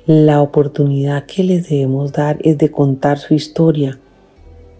La 0.05 0.41
oportunidad 0.41 1.25
que 1.25 1.43
les 1.43 1.69
debemos 1.69 2.11
dar 2.11 2.37
es 2.41 2.57
de 2.57 2.69
contar 2.69 3.17
su 3.17 3.33
historia, 3.33 3.99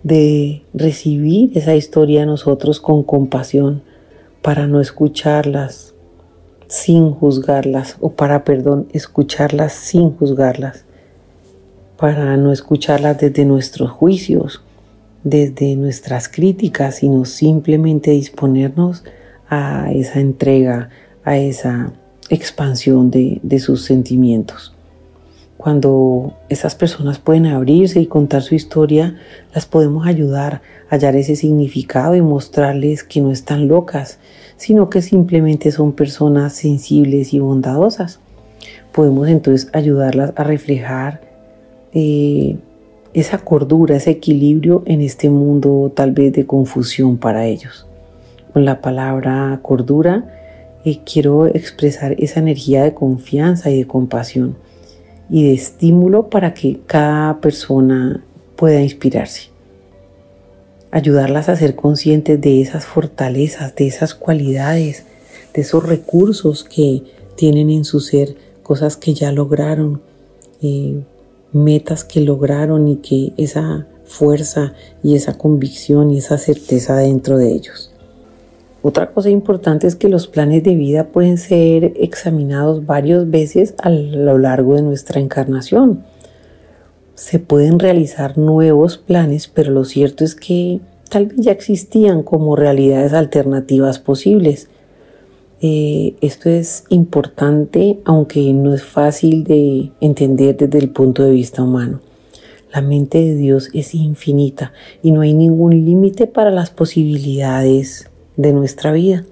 de 0.04 0.64
recibir 0.74 1.58
esa 1.58 1.76
historia 1.76 2.24
a 2.24 2.26
nosotros 2.26 2.80
con 2.80 3.04
compasión 3.04 3.84
para 4.42 4.68
no 4.68 4.82
escucharlas 4.82 5.94
sin 6.72 7.12
juzgarlas 7.12 7.98
o 8.00 8.14
para, 8.14 8.46
perdón, 8.46 8.88
escucharlas 8.94 9.74
sin 9.74 10.16
juzgarlas, 10.16 10.86
para 11.98 12.38
no 12.38 12.54
escucharlas 12.54 13.18
desde 13.20 13.44
nuestros 13.44 13.92
juicios, 13.92 14.64
desde 15.26 15.76
nuestras 15.76 16.30
críticas, 16.30 16.96
sino 16.96 17.26
simplemente 17.26 18.12
disponernos 18.12 19.04
a 19.50 19.92
esa 19.92 20.22
entrega, 20.22 20.88
a 21.26 21.38
esa 21.38 21.92
expansión 22.30 23.12
de, 23.12 23.42
de 23.44 23.60
sus 23.60 23.84
sentimientos. 23.84 24.74
Cuando 25.62 26.34
esas 26.50 26.74
personas 26.74 27.20
pueden 27.20 27.46
abrirse 27.46 28.02
y 28.02 28.08
contar 28.08 28.42
su 28.42 28.56
historia, 28.56 29.18
las 29.54 29.68
podemos 29.68 30.08
ayudar 30.08 30.64
a 30.90 30.96
hallar 30.96 31.16
ese 31.16 31.36
significado 31.36 32.16
y 32.16 32.22
mostrarles 32.24 33.04
que 33.04 33.22
no 33.22 33.32
están 33.32 33.68
locas, 33.68 34.18
sino 34.58 34.90
que 34.90 35.04
simplemente 35.04 35.72
son 35.72 35.92
personas 35.92 36.54
sensibles 36.54 37.32
y 37.36 37.40
bondadosas. 37.40 38.20
Podemos 38.92 39.28
entonces 39.28 39.70
ayudarlas 39.72 40.34
a 40.36 40.44
reflejar 40.44 41.22
eh, 41.94 42.58
esa 43.14 43.38
cordura, 43.38 43.98
ese 43.98 44.10
equilibrio 44.10 44.82
en 44.88 45.02
este 45.02 45.30
mundo 45.30 45.92
tal 45.96 46.12
vez 46.12 46.34
de 46.34 46.48
confusión 46.48 47.20
para 47.20 47.46
ellos. 47.46 47.86
Con 48.52 48.66
la 48.66 48.82
palabra 48.82 49.60
cordura 49.62 50.26
eh, 50.86 51.02
quiero 51.06 51.46
expresar 51.46 52.16
esa 52.18 52.40
energía 52.40 52.84
de 52.84 52.96
confianza 52.96 53.70
y 53.70 53.78
de 53.78 53.86
compasión 53.86 54.56
y 55.32 55.46
de 55.46 55.54
estímulo 55.54 56.30
para 56.30 56.54
que 56.54 56.82
cada 56.86 57.40
persona 57.40 58.24
pueda 58.58 58.82
inspirarse. 58.82 59.50
Ayudarlas 60.92 61.48
a 61.48 61.56
ser 61.56 61.76
conscientes 61.76 62.40
de 62.42 62.62
esas 62.62 62.86
fortalezas, 62.86 63.74
de 63.76 63.88
esas 63.88 64.14
cualidades, 64.14 65.06
de 65.54 65.62
esos 65.62 65.88
recursos 65.88 66.66
que 66.66 67.04
tienen 67.36 67.70
en 67.70 67.86
su 67.86 68.02
ser, 68.02 68.36
cosas 68.62 68.98
que 68.98 69.14
ya 69.14 69.32
lograron, 69.32 70.02
eh, 70.62 71.02
metas 71.54 72.04
que 72.04 72.20
lograron 72.20 72.90
y 72.90 72.98
que 72.98 73.32
esa 73.38 73.88
fuerza 74.04 74.74
y 75.02 75.16
esa 75.16 75.38
convicción 75.38 76.12
y 76.12 76.18
esa 76.18 76.38
certeza 76.38 76.98
dentro 76.98 77.38
de 77.38 77.54
ellos. 77.54 77.92
Otra 78.84 79.12
cosa 79.12 79.30
importante 79.30 79.86
es 79.86 79.96
que 79.96 80.10
los 80.10 80.28
planes 80.28 80.64
de 80.64 80.76
vida 80.76 81.08
pueden 81.08 81.38
ser 81.38 81.94
examinados 81.98 82.86
varias 82.86 83.30
veces 83.30 83.76
a 83.78 83.92
lo 83.92 84.40
largo 84.40 84.76
de 84.76 84.82
nuestra 84.82 85.20
encarnación. 85.20 86.04
Se 87.14 87.38
pueden 87.38 87.78
realizar 87.78 88.40
nuevos 88.40 88.98
planes, 88.98 89.48
pero 89.48 89.72
lo 89.72 89.86
cierto 89.86 90.24
es 90.24 90.34
que 90.34 90.80
tal 91.10 91.28
vez 91.28 91.38
ya 91.38 91.52
existían 91.52 92.24
como 92.24 92.56
realidades 92.56 93.14
alternativas 93.14 94.00
posibles. 94.00 94.68
Eh, 95.62 96.16
esto 96.22 96.50
es 96.50 96.86
importante, 96.90 98.00
aunque 98.04 98.52
no 98.52 98.74
es 98.74 98.84
fácil 98.84 99.44
de 99.44 99.92
entender 100.02 100.58
desde 100.58 100.80
el 100.80 100.90
punto 100.90 101.24
de 101.24 101.30
vista 101.30 101.62
humano. 101.62 102.02
La 102.74 102.82
mente 102.82 103.20
de 103.20 103.36
Dios 103.36 103.70
es 103.74 103.94
infinita 103.94 104.72
y 105.04 105.12
no 105.12 105.22
hay 105.22 105.36
ningún 105.36 105.86
límite 105.86 106.26
para 106.26 106.50
las 106.50 106.72
posibilidades 106.72 108.11
de 108.42 108.54
nuestra 108.54 108.92
vida. 108.92 109.24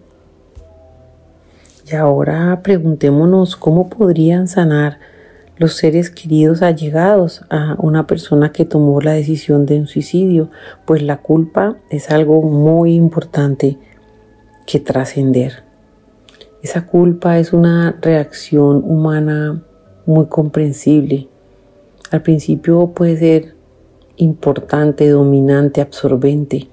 Y 1.92 1.96
ahora 1.96 2.62
preguntémonos 2.64 3.56
cómo 3.56 3.90
podrían 3.90 4.48
sanar 4.48 5.00
los 5.58 5.76
seres 5.76 6.10
queridos 6.10 6.62
allegados 6.62 7.44
a 7.50 7.76
una 7.80 8.08
persona 8.08 8.52
que 8.52 8.64
tomó 8.64 9.02
la 9.02 9.12
decisión 9.14 9.66
de 9.66 9.80
un 9.80 9.88
suicidio, 9.88 10.50
pues 10.86 11.02
la 11.02 11.18
culpa 11.18 11.78
es 11.90 12.12
algo 12.12 12.42
muy 12.42 12.94
importante 12.94 13.78
que 14.66 14.80
trascender. 14.80 15.64
Esa 16.62 16.86
culpa 16.86 17.40
es 17.40 17.54
una 17.54 17.98
reacción 18.02 18.84
humana 18.86 19.64
muy 20.06 20.28
comprensible. 20.28 21.28
Al 22.12 22.22
principio 22.22 22.92
puede 22.96 23.18
ser 23.18 23.56
importante, 24.18 25.10
dominante, 25.10 25.82
absorbente, 25.82 26.70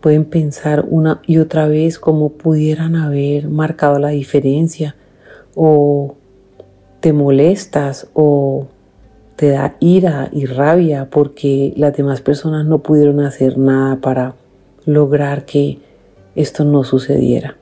pueden 0.00 0.24
pensar 0.24 0.84
una 0.88 1.20
y 1.26 1.38
otra 1.38 1.68
vez 1.68 1.98
cómo 1.98 2.30
pudieran 2.30 2.96
haber 2.96 3.48
marcado 3.48 3.98
la 3.98 4.08
diferencia 4.08 4.96
o 5.54 6.16
te 7.00 7.12
molestas 7.12 8.08
o 8.14 8.68
te 9.36 9.50
da 9.50 9.76
ira 9.80 10.28
y 10.32 10.46
rabia 10.46 11.08
porque 11.10 11.72
las 11.76 11.96
demás 11.96 12.20
personas 12.20 12.66
no 12.66 12.80
pudieron 12.80 13.20
hacer 13.20 13.58
nada 13.58 13.96
para 13.96 14.34
lograr 14.84 15.44
que 15.44 15.78
esto 16.34 16.64
no 16.64 16.84
sucediera. 16.84 17.56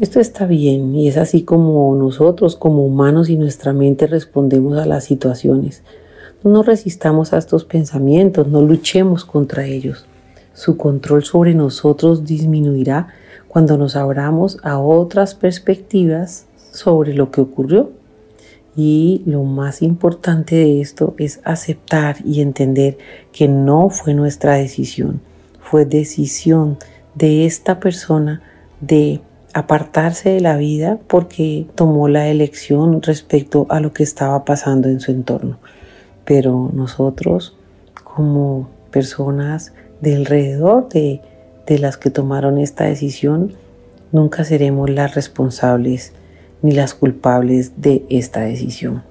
Esto 0.00 0.18
está 0.18 0.46
bien 0.46 0.96
y 0.96 1.06
es 1.06 1.16
así 1.16 1.42
como 1.42 1.94
nosotros 1.94 2.56
como 2.56 2.84
humanos 2.84 3.28
y 3.28 3.36
nuestra 3.36 3.72
mente 3.72 4.08
respondemos 4.08 4.76
a 4.78 4.86
las 4.86 5.04
situaciones. 5.04 5.84
No 6.42 6.62
resistamos 6.64 7.32
a 7.32 7.38
estos 7.38 7.64
pensamientos, 7.64 8.48
no 8.48 8.60
luchemos 8.60 9.24
contra 9.24 9.66
ellos. 9.66 10.06
Su 10.54 10.76
control 10.76 11.24
sobre 11.24 11.52
nosotros 11.54 12.24
disminuirá 12.24 13.08
cuando 13.48 13.76
nos 13.76 13.96
abramos 13.96 14.58
a 14.62 14.78
otras 14.78 15.34
perspectivas 15.34 16.46
sobre 16.70 17.12
lo 17.12 17.30
que 17.30 17.40
ocurrió. 17.40 17.90
Y 18.76 19.22
lo 19.26 19.44
más 19.44 19.82
importante 19.82 20.56
de 20.56 20.80
esto 20.80 21.14
es 21.18 21.40
aceptar 21.44 22.16
y 22.24 22.40
entender 22.40 22.98
que 23.32 23.46
no 23.46 23.90
fue 23.90 24.14
nuestra 24.14 24.54
decisión, 24.54 25.20
fue 25.60 25.84
decisión 25.84 26.78
de 27.14 27.46
esta 27.46 27.78
persona 27.78 28.42
de 28.80 29.20
apartarse 29.52 30.30
de 30.30 30.40
la 30.40 30.56
vida 30.56 30.98
porque 31.06 31.66
tomó 31.76 32.08
la 32.08 32.28
elección 32.28 33.00
respecto 33.02 33.66
a 33.70 33.78
lo 33.78 33.92
que 33.92 34.02
estaba 34.02 34.44
pasando 34.44 34.88
en 34.88 34.98
su 34.98 35.12
entorno. 35.12 35.58
Pero 36.24 36.70
nosotros 36.72 37.56
como 38.02 38.68
personas 38.90 39.72
de 40.00 40.16
alrededor 40.16 40.88
de, 40.88 41.20
de 41.66 41.78
las 41.78 41.96
que 41.96 42.10
tomaron 42.10 42.58
esta 42.58 42.84
decisión, 42.84 43.52
nunca 44.12 44.44
seremos 44.44 44.90
las 44.90 45.14
responsables 45.14 46.12
ni 46.62 46.72
las 46.72 46.94
culpables 46.94 47.80
de 47.80 48.04
esta 48.08 48.40
decisión. 48.40 49.02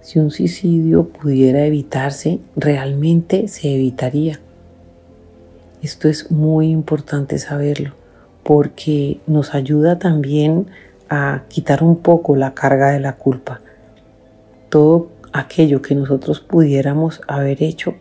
Si 0.00 0.18
un 0.18 0.30
suicidio 0.30 1.08
pudiera 1.08 1.64
evitarse, 1.64 2.38
realmente 2.56 3.48
se 3.48 3.74
evitaría. 3.74 4.38
Esto 5.82 6.08
es 6.08 6.30
muy 6.30 6.70
importante 6.70 7.38
saberlo 7.38 7.94
porque 8.42 9.20
nos 9.26 9.54
ayuda 9.54 9.98
también 9.98 10.66
a 11.08 11.44
quitar 11.48 11.82
un 11.82 11.96
poco 11.96 12.36
la 12.36 12.54
carga 12.54 12.90
de 12.90 13.00
la 13.00 13.16
culpa. 13.16 13.60
Todo 14.68 15.08
aquello 15.32 15.82
que 15.82 15.94
nosotros 15.94 16.40
pudiéramos 16.40 17.22
haber 17.26 17.62
hecho 17.62 17.94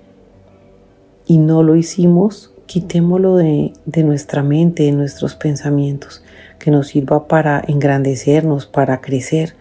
y 1.26 1.38
no 1.38 1.64
lo 1.64 1.76
hicimos, 1.76 2.54
quitémoslo 2.66 3.38
de, 3.38 3.74
de 3.86 4.04
nuestra 4.04 4.44
mente, 4.44 4.84
de 4.84 4.92
nuestros 4.92 5.36
pensamientos, 5.36 6.24
que 6.60 6.72
nos 6.72 6.88
sirva 6.88 7.28
para 7.28 7.64
engrandecernos, 7.68 8.66
para 8.66 9.02
crecer, 9.02 9.56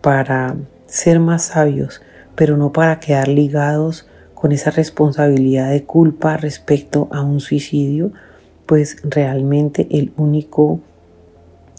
para 0.00 0.56
ser 0.86 1.20
más 1.20 1.44
sabios, 1.44 2.00
pero 2.34 2.56
no 2.56 2.72
para 2.72 3.00
quedar 3.00 3.28
ligados 3.28 4.06
con 4.34 4.52
esa 4.52 4.70
responsabilidad 4.70 5.70
de 5.70 5.84
culpa 5.84 6.36
respecto 6.36 7.08
a 7.12 7.22
un 7.22 7.40
suicidio, 7.40 8.12
pues 8.66 8.96
realmente 9.02 9.86
el 9.90 10.12
único 10.16 10.80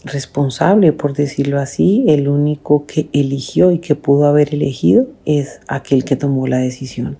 responsable, 0.04 0.92
por 0.92 1.14
decirlo 1.14 1.58
así, 1.58 2.04
el 2.08 2.28
único 2.28 2.86
que 2.86 3.08
eligió 3.12 3.70
y 3.72 3.78
que 3.78 3.94
pudo 3.94 4.26
haber 4.26 4.54
elegido 4.54 5.06
es 5.24 5.60
aquel 5.68 6.04
que 6.04 6.16
tomó 6.16 6.46
la 6.46 6.58
decisión. 6.58 7.16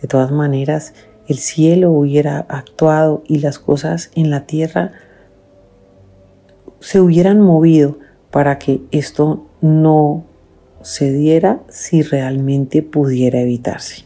De 0.00 0.08
todas 0.08 0.30
maneras, 0.30 0.94
el 1.28 1.38
cielo 1.38 1.90
hubiera 1.90 2.38
actuado 2.48 3.22
y 3.26 3.38
las 3.38 3.58
cosas 3.58 4.10
en 4.14 4.30
la 4.30 4.46
tierra 4.46 4.92
se 6.80 7.00
hubieran 7.00 7.40
movido 7.40 7.98
para 8.30 8.58
que 8.58 8.82
esto 8.90 9.46
no 9.60 10.24
se 10.82 11.12
diera 11.12 11.60
si 11.68 12.02
realmente 12.02 12.82
pudiera 12.82 13.40
evitarse. 13.40 14.04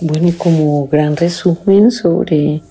Bueno, 0.00 0.28
y 0.28 0.32
como 0.32 0.86
gran 0.88 1.16
resumen 1.16 1.90
sobre 1.90 2.62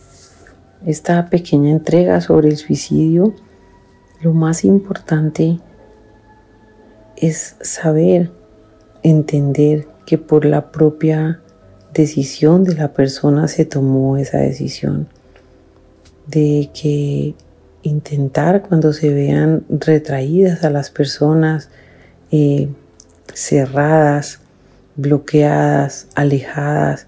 esta 0.86 1.28
pequeña 1.30 1.72
entrega 1.72 2.22
sobre 2.22 2.50
el 2.50 2.58
suicidio, 2.58 3.34
lo 4.22 4.34
más 4.34 4.64
importante 4.64 5.60
es 7.18 7.56
saber, 7.62 8.32
entender 9.02 9.88
que 10.06 10.18
por 10.18 10.46
la 10.46 10.72
propia 10.72 11.42
decisión 11.96 12.64
de 12.64 12.76
la 12.76 12.94
persona 12.94 13.48
se 13.48 13.66
tomó 13.66 14.18
esa 14.18 14.38
decisión 14.38 15.08
de 16.28 16.70
que 16.74 17.34
intentar 17.84 18.64
cuando 18.64 18.94
se 18.94 19.14
vean 19.14 19.64
retraídas 19.70 20.64
a 20.64 20.70
las 20.70 20.90
personas 20.90 21.70
eh, 22.32 22.68
cerradas, 23.34 24.40
bloqueadas, 24.96 26.08
alejadas, 26.16 27.08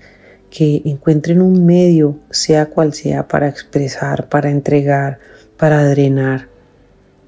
que 0.50 0.82
encuentren 0.86 1.42
un 1.42 1.66
medio, 1.66 2.18
sea 2.30 2.68
cual 2.68 2.94
sea, 2.94 3.28
para 3.28 3.48
expresar, 3.50 4.30
para 4.30 4.50
entregar, 4.50 5.20
para 5.58 5.84
drenar, 5.84 6.48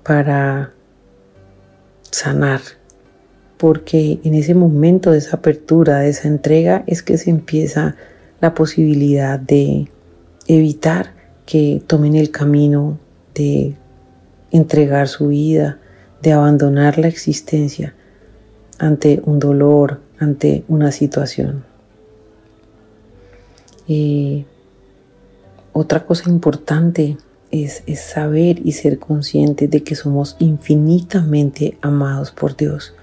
para 0.03 0.71
sanar 2.11 2.61
porque 3.59 4.21
en 4.23 4.35
ese 4.35 4.55
momento 4.55 5.11
de 5.11 5.17
esa 5.17 5.35
apertura, 5.35 5.99
de 5.99 6.09
esa 6.09 6.29
entrega, 6.29 6.85
es 6.87 7.03
que 7.03 7.17
se 7.17 7.29
empieza 7.29 7.97
la 8.39 8.53
posibilidad 8.53 9.37
de 9.37 9.89
evitar 10.47 11.13
que 11.45 11.83
tomen 11.85 12.15
el 12.15 12.31
camino 12.31 12.97
de 13.35 13.75
entregar 14.51 15.09
su 15.09 15.27
vida, 15.27 15.77
de 16.21 16.31
abandonar 16.31 16.97
la 16.97 17.09
existencia 17.09 17.93
ante 18.77 19.21
un 19.25 19.39
dolor, 19.39 19.99
ante 20.19 20.63
una 20.69 20.93
situación. 20.93 21.65
Otra 25.73 26.05
cosa 26.05 26.29
importante 26.29 27.17
es, 27.51 27.83
es, 27.87 27.99
saber 27.99 28.61
y 28.63 28.71
ser 28.71 28.99
consciente 28.99 29.67
de 29.67 29.83
que 29.83 29.95
somos 29.95 30.37
infinitamente 30.39 31.77
amados 31.81 32.31
por 32.31 32.55
Dios. 32.55 32.93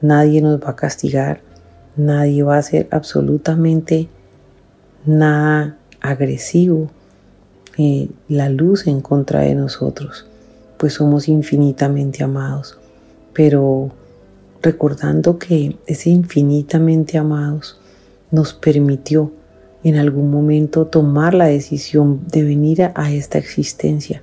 Nadie 0.00 0.42
nos 0.42 0.60
va 0.62 0.70
a 0.70 0.76
castigar, 0.76 1.40
nadie 1.96 2.42
va 2.42 2.56
a 2.56 2.58
hacer 2.58 2.88
absolutamente 2.90 4.08
nada 5.04 5.76
agresivo, 6.00 6.90
eh, 7.78 8.08
la 8.28 8.48
luz 8.48 8.86
en 8.86 9.00
contra 9.00 9.40
de 9.40 9.54
nosotros, 9.54 10.26
pues 10.78 10.94
somos 10.94 11.28
infinitamente 11.28 12.22
amados. 12.22 12.78
Pero 13.32 13.90
recordando 14.60 15.38
que 15.38 15.76
ese 15.86 16.10
infinitamente 16.10 17.18
amados 17.18 17.78
nos 18.30 18.52
permitió 18.52 19.32
en 19.84 19.96
algún 19.96 20.30
momento 20.30 20.86
tomar 20.86 21.34
la 21.34 21.46
decisión 21.46 22.20
de 22.28 22.44
venir 22.44 22.92
a, 22.94 23.12
esta 23.12 23.38
existencia, 23.38 24.22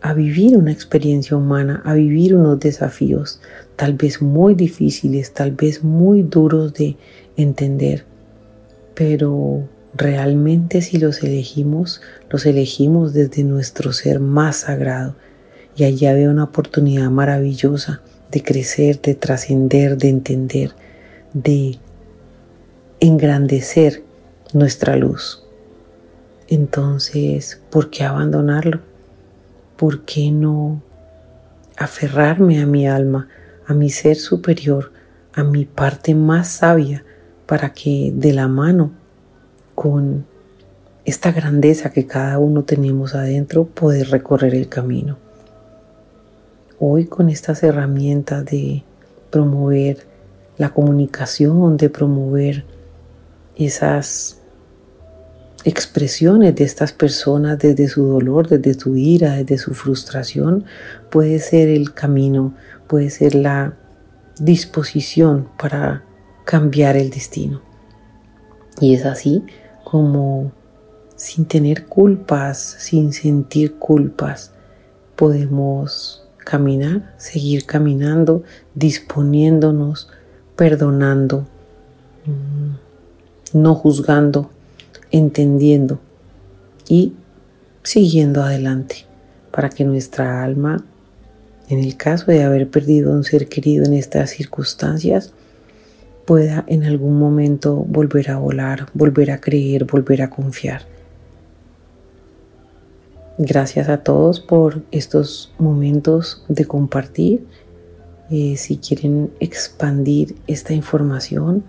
a 0.00 0.14
vivir 0.14 0.56
una 0.56 0.72
experiencia 0.72 1.36
humana, 1.36 1.82
a 1.84 1.94
vivir 1.94 2.34
unos 2.34 2.58
desafíos 2.58 3.40
tal 3.76 3.94
vez 3.94 4.20
muy 4.20 4.54
difíciles, 4.54 5.32
tal 5.32 5.52
vez 5.52 5.82
muy 5.82 6.22
duros 6.22 6.74
de 6.74 6.96
entender, 7.36 8.04
pero 8.94 9.66
realmente 9.94 10.82
si 10.82 10.98
los 10.98 11.22
elegimos, 11.22 12.00
los 12.28 12.44
elegimos 12.46 13.12
desde 13.14 13.42
nuestro 13.42 13.92
ser 13.92 14.20
más 14.20 14.56
sagrado 14.56 15.16
y 15.76 15.84
allí 15.84 16.06
había 16.06 16.30
una 16.30 16.44
oportunidad 16.44 17.10
maravillosa 17.10 18.02
de 18.30 18.42
crecer, 18.42 19.00
de 19.00 19.14
trascender, 19.14 19.96
de 19.96 20.08
entender, 20.08 20.72
de 21.32 21.78
engrandecer 23.00 24.02
nuestra 24.52 24.96
luz. 24.96 25.42
Entonces, 26.48 27.60
¿por 27.70 27.90
qué 27.90 28.04
abandonarlo? 28.04 28.89
¿Por 29.80 30.02
qué 30.02 30.30
no 30.30 30.82
aferrarme 31.78 32.60
a 32.60 32.66
mi 32.66 32.86
alma, 32.86 33.28
a 33.66 33.72
mi 33.72 33.88
ser 33.88 34.16
superior, 34.16 34.92
a 35.32 35.42
mi 35.42 35.64
parte 35.64 36.14
más 36.14 36.48
sabia, 36.48 37.02
para 37.46 37.72
que 37.72 38.12
de 38.14 38.34
la 38.34 38.46
mano 38.46 38.90
con 39.74 40.26
esta 41.06 41.32
grandeza 41.32 41.92
que 41.92 42.06
cada 42.06 42.38
uno 42.38 42.64
tenemos 42.64 43.14
adentro, 43.14 43.64
poder 43.64 44.10
recorrer 44.10 44.54
el 44.54 44.68
camino? 44.68 45.16
Hoy 46.78 47.06
con 47.06 47.30
estas 47.30 47.62
herramientas 47.62 48.44
de 48.44 48.84
promover 49.30 50.06
la 50.58 50.74
comunicación, 50.74 51.78
de 51.78 51.88
promover 51.88 52.66
esas 53.56 54.39
expresiones 55.64 56.54
de 56.54 56.64
estas 56.64 56.92
personas 56.92 57.58
desde 57.58 57.88
su 57.88 58.04
dolor, 58.04 58.48
desde 58.48 58.78
su 58.78 58.96
ira, 58.96 59.36
desde 59.36 59.58
su 59.58 59.74
frustración, 59.74 60.64
puede 61.10 61.38
ser 61.38 61.68
el 61.68 61.92
camino, 61.92 62.54
puede 62.86 63.10
ser 63.10 63.34
la 63.34 63.76
disposición 64.38 65.48
para 65.58 66.04
cambiar 66.44 66.96
el 66.96 67.10
destino. 67.10 67.62
Y 68.80 68.94
es 68.94 69.04
así 69.04 69.44
como 69.84 70.52
sin 71.16 71.44
tener 71.44 71.86
culpas, 71.86 72.58
sin 72.58 73.12
sentir 73.12 73.74
culpas, 73.74 74.52
podemos 75.16 76.26
caminar, 76.38 77.14
seguir 77.18 77.66
caminando, 77.66 78.42
disponiéndonos, 78.74 80.08
perdonando, 80.56 81.46
mm, 82.24 83.58
no 83.58 83.74
juzgando, 83.74 84.50
entendiendo 85.10 86.00
y 86.88 87.14
siguiendo 87.82 88.42
adelante 88.42 89.06
para 89.50 89.70
que 89.70 89.84
nuestra 89.84 90.44
alma, 90.44 90.84
en 91.68 91.78
el 91.78 91.96
caso 91.96 92.26
de 92.26 92.42
haber 92.42 92.68
perdido 92.68 93.12
a 93.12 93.16
un 93.16 93.24
ser 93.24 93.48
querido 93.48 93.84
en 93.84 93.94
estas 93.94 94.30
circunstancias, 94.30 95.32
pueda 96.24 96.64
en 96.68 96.84
algún 96.84 97.18
momento 97.18 97.74
volver 97.74 98.30
a 98.30 98.38
volar, 98.38 98.86
volver 98.94 99.30
a 99.30 99.40
creer, 99.40 99.84
volver 99.84 100.22
a 100.22 100.30
confiar. 100.30 100.82
Gracias 103.38 103.88
a 103.88 104.02
todos 104.04 104.38
por 104.38 104.82
estos 104.90 105.52
momentos 105.58 106.44
de 106.48 106.66
compartir. 106.66 107.46
Eh, 108.30 108.56
si 108.56 108.76
quieren 108.76 109.30
expandir 109.40 110.36
esta 110.46 110.74
información, 110.74 111.64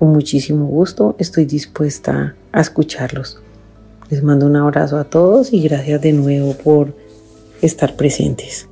con 0.00 0.12
muchísimo 0.12 0.64
gusto 0.64 1.14
estoy 1.18 1.44
dispuesta 1.44 2.34
a 2.52 2.60
escucharlos. 2.62 3.38
Les 4.08 4.22
mando 4.22 4.46
un 4.46 4.56
abrazo 4.56 4.96
a 4.96 5.04
todos 5.04 5.52
y 5.52 5.60
gracias 5.60 6.00
de 6.00 6.14
nuevo 6.14 6.54
por 6.54 6.96
estar 7.60 7.96
presentes. 7.96 8.66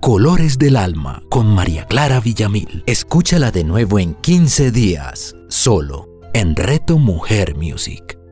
Colores 0.00 0.58
del 0.58 0.74
Alma 0.74 1.22
con 1.30 1.46
María 1.46 1.86
Clara 1.86 2.18
Villamil. 2.18 2.82
Escúchala 2.86 3.52
de 3.52 3.62
nuevo 3.62 4.00
en 4.00 4.14
15 4.14 4.72
días, 4.72 5.36
solo 5.48 6.08
en 6.32 6.56
Reto 6.56 6.98
Mujer 6.98 7.54
Music. 7.54 8.23